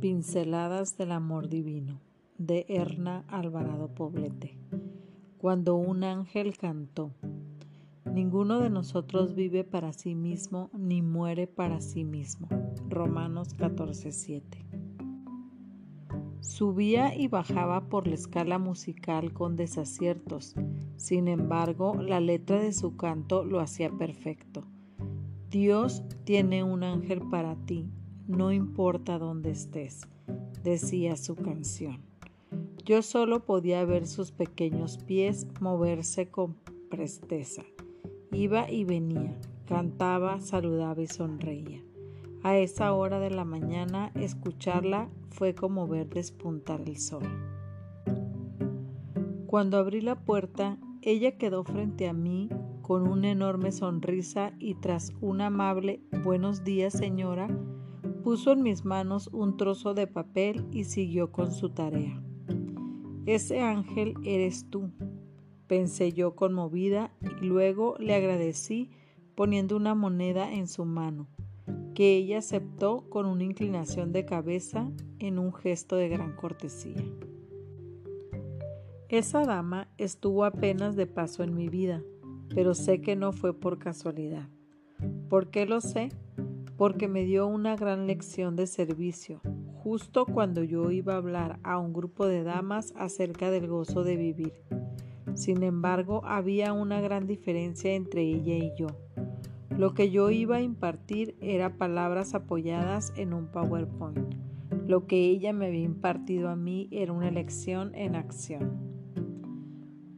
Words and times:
Pinceladas 0.00 0.96
del 0.96 1.12
Amor 1.12 1.50
Divino 1.50 2.00
de 2.38 2.64
Erna 2.70 3.22
Alvarado 3.28 3.88
Poblete. 3.88 4.56
Cuando 5.36 5.74
un 5.74 6.04
ángel 6.04 6.56
cantó, 6.56 7.10
ninguno 8.10 8.60
de 8.60 8.70
nosotros 8.70 9.34
vive 9.34 9.62
para 9.62 9.92
sí 9.92 10.14
mismo 10.14 10.70
ni 10.72 11.02
muere 11.02 11.46
para 11.46 11.82
sí 11.82 12.04
mismo. 12.04 12.48
Romanos 12.88 13.54
14:7. 13.58 14.64
Subía 16.40 17.14
y 17.14 17.28
bajaba 17.28 17.90
por 17.90 18.06
la 18.06 18.14
escala 18.14 18.58
musical 18.58 19.34
con 19.34 19.54
desaciertos, 19.54 20.54
sin 20.96 21.28
embargo 21.28 21.94
la 21.96 22.20
letra 22.20 22.58
de 22.58 22.72
su 22.72 22.96
canto 22.96 23.44
lo 23.44 23.60
hacía 23.60 23.90
perfecto. 23.90 24.64
Dios 25.50 26.02
tiene 26.24 26.64
un 26.64 26.84
ángel 26.84 27.20
para 27.28 27.54
ti, 27.66 27.90
no 28.30 28.52
importa 28.52 29.18
dónde 29.18 29.50
estés, 29.50 30.06
decía 30.62 31.16
su 31.16 31.34
canción. 31.34 31.98
Yo 32.84 33.02
solo 33.02 33.44
podía 33.44 33.84
ver 33.84 34.06
sus 34.06 34.30
pequeños 34.30 34.98
pies 34.98 35.48
moverse 35.60 36.28
con 36.28 36.54
presteza. 36.90 37.62
Iba 38.30 38.70
y 38.70 38.84
venía, 38.84 39.36
cantaba, 39.66 40.40
saludaba 40.40 41.02
y 41.02 41.08
sonreía. 41.08 41.82
A 42.42 42.56
esa 42.56 42.92
hora 42.92 43.18
de 43.18 43.30
la 43.30 43.44
mañana 43.44 44.12
escucharla 44.14 45.08
fue 45.30 45.54
como 45.54 45.88
ver 45.88 46.08
despuntar 46.08 46.82
el 46.82 46.98
sol. 46.98 47.24
Cuando 49.46 49.76
abrí 49.76 50.00
la 50.00 50.14
puerta, 50.14 50.78
ella 51.02 51.36
quedó 51.36 51.64
frente 51.64 52.08
a 52.08 52.12
mí 52.12 52.48
con 52.82 53.08
una 53.08 53.30
enorme 53.32 53.72
sonrisa 53.72 54.52
y 54.60 54.74
tras 54.74 55.12
un 55.20 55.40
amable 55.40 56.00
buenos 56.24 56.62
días 56.62 56.92
señora, 56.92 57.48
puso 58.22 58.52
en 58.52 58.62
mis 58.62 58.84
manos 58.84 59.28
un 59.32 59.56
trozo 59.56 59.94
de 59.94 60.06
papel 60.06 60.66
y 60.72 60.84
siguió 60.84 61.32
con 61.32 61.52
su 61.52 61.70
tarea. 61.70 62.22
Ese 63.26 63.60
ángel 63.60 64.14
eres 64.24 64.68
tú, 64.70 64.90
pensé 65.66 66.12
yo 66.12 66.34
conmovida 66.34 67.12
y 67.20 67.44
luego 67.44 67.96
le 67.98 68.14
agradecí 68.14 68.90
poniendo 69.34 69.76
una 69.76 69.94
moneda 69.94 70.52
en 70.52 70.66
su 70.66 70.84
mano, 70.84 71.28
que 71.94 72.16
ella 72.16 72.38
aceptó 72.38 73.08
con 73.08 73.26
una 73.26 73.44
inclinación 73.44 74.12
de 74.12 74.24
cabeza 74.24 74.90
en 75.18 75.38
un 75.38 75.52
gesto 75.52 75.96
de 75.96 76.08
gran 76.08 76.34
cortesía. 76.34 77.04
Esa 79.08 79.44
dama 79.44 79.88
estuvo 79.98 80.44
apenas 80.44 80.94
de 80.94 81.06
paso 81.06 81.42
en 81.42 81.54
mi 81.54 81.68
vida, 81.68 82.02
pero 82.54 82.74
sé 82.74 83.00
que 83.00 83.16
no 83.16 83.32
fue 83.32 83.52
por 83.52 83.78
casualidad. 83.78 84.48
¿Por 85.28 85.50
qué 85.50 85.66
lo 85.66 85.80
sé? 85.80 86.10
Porque 86.80 87.08
me 87.08 87.26
dio 87.26 87.46
una 87.46 87.76
gran 87.76 88.06
lección 88.06 88.56
de 88.56 88.66
servicio, 88.66 89.42
justo 89.74 90.24
cuando 90.24 90.64
yo 90.64 90.90
iba 90.90 91.12
a 91.12 91.18
hablar 91.18 91.60
a 91.62 91.76
un 91.76 91.92
grupo 91.92 92.26
de 92.26 92.42
damas 92.42 92.94
acerca 92.96 93.50
del 93.50 93.68
gozo 93.68 94.02
de 94.02 94.16
vivir. 94.16 94.54
Sin 95.34 95.62
embargo, 95.62 96.22
había 96.24 96.72
una 96.72 97.02
gran 97.02 97.26
diferencia 97.26 97.92
entre 97.92 98.22
ella 98.22 98.54
y 98.54 98.72
yo. 98.78 98.86
Lo 99.76 99.92
que 99.92 100.10
yo 100.10 100.30
iba 100.30 100.56
a 100.56 100.62
impartir 100.62 101.36
era 101.42 101.76
palabras 101.76 102.34
apoyadas 102.34 103.12
en 103.14 103.34
un 103.34 103.48
PowerPoint. 103.48 104.34
Lo 104.86 105.06
que 105.06 105.26
ella 105.26 105.52
me 105.52 105.66
había 105.66 105.84
impartido 105.84 106.48
a 106.48 106.56
mí 106.56 106.88
era 106.92 107.12
una 107.12 107.30
lección 107.30 107.94
en 107.94 108.16
acción. 108.16 108.80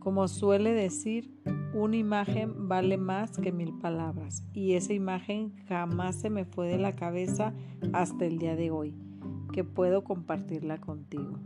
Como 0.00 0.26
suele 0.26 0.72
decir, 0.72 1.30
una 1.74 1.96
imagen 1.96 2.68
vale 2.68 2.96
más 2.96 3.36
que 3.38 3.52
mil 3.52 3.78
palabras 3.78 4.44
y 4.52 4.74
esa 4.74 4.92
imagen 4.92 5.54
jamás 5.66 6.16
se 6.16 6.30
me 6.30 6.44
fue 6.44 6.68
de 6.68 6.78
la 6.78 6.96
cabeza 6.96 7.52
hasta 7.92 8.24
el 8.24 8.38
día 8.38 8.56
de 8.56 8.70
hoy, 8.70 8.94
que 9.52 9.64
puedo 9.64 10.02
compartirla 10.02 10.78
contigo. 10.78 11.38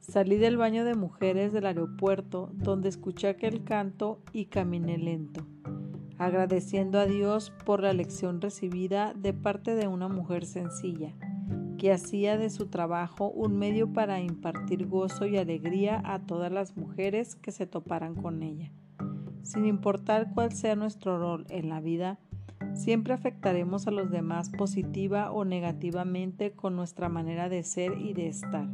Salí 0.00 0.36
del 0.36 0.56
baño 0.56 0.84
de 0.84 0.94
mujeres 0.94 1.52
del 1.52 1.66
aeropuerto 1.66 2.50
donde 2.54 2.88
escuché 2.88 3.28
aquel 3.28 3.62
canto 3.62 4.22
y 4.32 4.46
caminé 4.46 4.96
lento, 4.96 5.46
agradeciendo 6.16 6.98
a 6.98 7.06
Dios 7.06 7.52
por 7.66 7.82
la 7.82 7.92
lección 7.92 8.40
recibida 8.40 9.12
de 9.12 9.34
parte 9.34 9.74
de 9.74 9.86
una 9.86 10.08
mujer 10.08 10.46
sencilla 10.46 11.14
que 11.78 11.92
hacía 11.92 12.36
de 12.36 12.50
su 12.50 12.66
trabajo 12.66 13.30
un 13.30 13.56
medio 13.56 13.92
para 13.92 14.20
impartir 14.20 14.86
gozo 14.86 15.26
y 15.26 15.38
alegría 15.38 16.02
a 16.04 16.18
todas 16.18 16.52
las 16.52 16.76
mujeres 16.76 17.36
que 17.36 17.52
se 17.52 17.66
toparan 17.66 18.14
con 18.14 18.42
ella. 18.42 18.70
Sin 19.42 19.64
importar 19.64 20.34
cuál 20.34 20.52
sea 20.52 20.76
nuestro 20.76 21.18
rol 21.18 21.46
en 21.48 21.68
la 21.68 21.80
vida, 21.80 22.18
siempre 22.74 23.14
afectaremos 23.14 23.86
a 23.86 23.92
los 23.92 24.10
demás 24.10 24.50
positiva 24.50 25.30
o 25.30 25.44
negativamente 25.44 26.52
con 26.52 26.76
nuestra 26.76 27.08
manera 27.08 27.48
de 27.48 27.62
ser 27.62 27.98
y 27.98 28.12
de 28.12 28.28
estar. 28.28 28.68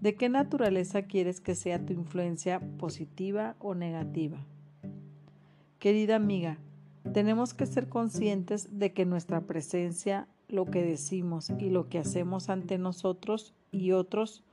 ¿De 0.00 0.14
qué 0.14 0.28
naturaleza 0.28 1.02
quieres 1.02 1.40
que 1.40 1.56
sea 1.56 1.84
tu 1.84 1.92
influencia 1.92 2.60
positiva 2.78 3.56
o 3.58 3.74
negativa? 3.74 4.38
Querida 5.80 6.16
amiga, 6.16 6.58
tenemos 7.12 7.52
que 7.52 7.66
ser 7.66 7.88
conscientes 7.88 8.78
de 8.78 8.92
que 8.92 9.04
nuestra 9.04 9.42
presencia 9.42 10.28
lo 10.48 10.64
que 10.66 10.82
decimos 10.82 11.50
y 11.58 11.70
lo 11.70 11.88
que 11.88 11.98
hacemos 11.98 12.48
ante 12.48 12.78
nosotros 12.78 13.54
y 13.70 13.92
otros 13.92 14.44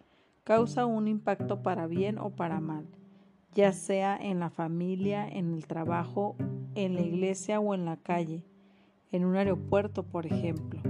causa 0.44 0.86
un 0.86 1.08
impacto 1.08 1.64
para 1.64 1.88
bien 1.88 2.18
o 2.18 2.32
para 2.32 2.60
mal, 2.60 2.86
ya 3.54 3.72
sea 3.72 4.18
en 4.18 4.40
la 4.40 4.50
familia, 4.50 5.28
en 5.28 5.54
el 5.54 5.68
trabajo, 5.68 6.36
en 6.76 6.96
la 6.96 7.02
iglesia 7.02 7.60
o 7.60 7.74
en 7.74 7.86
la 7.86 7.98
calle, 7.98 8.44
en 9.12 9.26
un 9.26 9.36
aeropuerto, 9.36 10.04
por 10.04 10.26
ejemplo. 10.26 10.82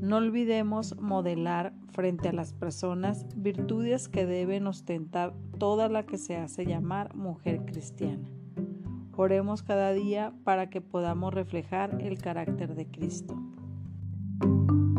No 0.00 0.16
olvidemos 0.16 0.96
modelar 1.00 1.72
frente 1.90 2.28
a 2.28 2.32
las 2.32 2.52
personas 2.52 3.26
virtudes 3.36 4.08
que 4.08 4.26
deben 4.26 4.66
ostentar 4.66 5.34
toda 5.58 5.88
la 5.88 6.04
que 6.06 6.18
se 6.18 6.36
hace 6.36 6.66
llamar 6.66 7.14
mujer 7.14 7.64
cristiana. 7.64 8.28
Oremos 9.14 9.62
cada 9.62 9.92
día 9.92 10.32
para 10.42 10.70
que 10.70 10.80
podamos 10.80 11.32
reflejar 11.34 12.00
el 12.00 12.18
carácter 12.18 12.74
de 12.74 12.86
Cristo. 12.86 13.36
Thank 14.42 14.70
you 14.70 14.91